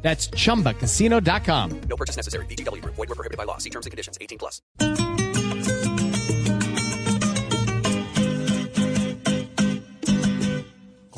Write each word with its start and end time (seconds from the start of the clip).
That's 0.00 0.30
chumbacasino.com. 0.30 1.80
No 1.88 1.96
purchase 1.96 2.16
necessary. 2.16 2.46
VGW 2.46 2.80
Group. 2.80 2.94
Void 2.94 3.08
were 3.08 3.14
prohibited 3.14 3.36
by 3.36 3.44
law. 3.44 3.58
See 3.58 3.70
terms 3.70 3.84
and 3.84 3.90
conditions. 3.90 4.16
18 4.20 4.38
plus. 4.38 4.62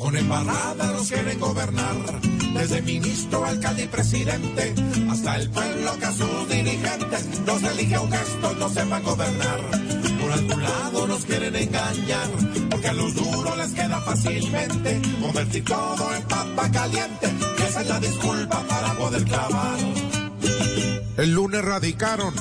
Con 0.01 0.17
embarrada 0.17 0.91
los 0.93 1.07
quieren 1.07 1.39
gobernar, 1.39 1.95
desde 2.55 2.81
ministro, 2.81 3.45
alcalde 3.45 3.83
y 3.83 3.87
presidente, 3.87 4.73
hasta 5.09 5.35
el 5.37 5.49
pueblo 5.51 5.97
que 5.99 6.05
a 6.05 6.11
sus 6.11 6.49
dirigentes 6.49 7.39
los 7.45 7.63
elige 7.63 7.99
un 7.99 8.11
gesto, 8.11 8.53
no 8.55 8.67
sepan 8.69 9.03
gobernar. 9.03 9.59
Por 10.19 10.31
algún 10.31 10.63
lado 10.63 11.07
nos 11.07 11.23
quieren 11.23 11.55
engañar, 11.55 12.29
porque 12.69 12.87
a 12.87 12.93
los 12.93 13.13
duros 13.13 13.57
les 13.57 13.71
queda 13.73 14.01
fácilmente 14.01 15.01
convertir 15.21 15.65
todo 15.65 16.15
en 16.15 16.23
papa 16.23 16.71
caliente, 16.71 17.27
la 17.79 17.99
disculpa 17.99 18.63
para 18.67 18.93
poder 18.95 19.23
clavar. 19.23 19.77
El 21.17 21.33
lunes 21.33 21.63
radicaron 21.63 22.33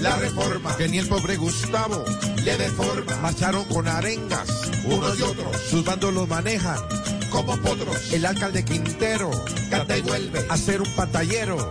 la 0.00 0.16
reforma 0.16 0.76
que 0.76 0.88
ni 0.88 0.98
el 0.98 1.08
pobre 1.08 1.36
Gustavo 1.36 2.04
le 2.44 2.56
deforma. 2.56 3.16
Marcharon 3.22 3.64
con 3.64 3.88
arengas, 3.88 4.70
unos 4.84 5.18
y 5.18 5.22
otros, 5.22 5.56
sus 5.70 5.84
bandos 5.84 6.12
los 6.12 6.28
manejan 6.28 6.78
como 7.30 7.56
potros. 7.58 8.12
El 8.12 8.26
alcalde 8.26 8.64
Quintero 8.64 9.30
canta 9.70 9.96
y 9.96 10.02
vuelve 10.02 10.44
a 10.48 10.56
ser 10.56 10.82
un 10.82 10.94
patallero. 10.94 11.70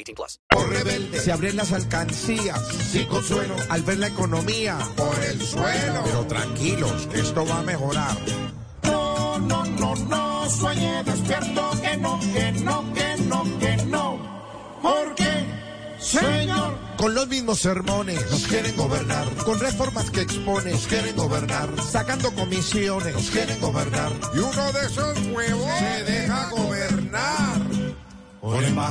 18 0.03 0.15
plus. 0.15 0.39
Por 0.49 0.69
rebelde 0.69 1.19
se 1.19 1.31
abren 1.31 1.55
las 1.55 1.71
alcancías 1.71 2.67
sin 2.67 3.05
consuelo 3.07 3.55
al 3.69 3.81
ver 3.83 3.99
la 3.99 4.07
economía 4.07 4.77
por 4.95 5.17
el 5.23 5.41
suelo. 5.41 6.01
Pero 6.03 6.25
tranquilos, 6.27 7.07
esto 7.13 7.45
va 7.45 7.59
a 7.59 7.63
mejorar. 7.63 8.17
No, 8.83 9.37
no, 9.39 9.65
no, 9.65 9.95
no, 9.95 10.49
sueñe 10.49 11.03
despierto 11.03 11.71
que 11.81 11.97
no, 11.97 12.19
que 12.19 12.51
no, 12.51 12.93
que 12.93 13.17
no, 13.23 13.59
que 13.59 13.77
no. 13.85 14.31
Porque, 14.81 15.45
señor, 15.99 16.77
con 16.97 17.15
los 17.15 17.27
mismos 17.27 17.59
sermones 17.59 18.29
nos 18.29 18.45
quieren 18.47 18.75
gobernar, 18.75 19.27
con 19.45 19.59
reformas 19.59 20.09
que 20.11 20.21
exponen 20.21 20.73
nos 20.73 20.87
quieren 20.87 21.15
gobernar, 21.15 21.69
sacando 21.81 22.31
comisiones 22.33 23.13
nos 23.13 23.29
quieren 23.29 23.59
gobernar. 23.59 24.11
Y 24.35 24.39
uno 24.39 24.71
de 24.71 24.85
esos 24.85 25.17
huevos 25.33 25.71
se 25.79 26.03
deja. 26.03 26.30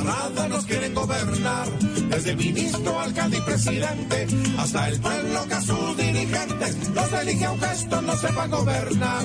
Nos 0.05 0.65
quieren 0.65 0.95
gobernar, 0.95 1.69
desde 2.09 2.35
ministro, 2.35 2.99
alcalde 2.99 3.37
y 3.37 3.41
presidente, 3.43 4.27
hasta 4.59 4.89
el 4.89 4.99
pueblo 5.01 5.47
que 5.47 5.55
a 5.55 5.61
sus 5.61 5.97
dirigentes 5.97 6.89
los 6.89 7.13
elige 7.13 7.45
a 7.45 7.53
un 7.53 7.61
gesto, 7.61 8.03
no 8.03 8.17
sepa 8.17 8.47
gobernar. 8.47 9.25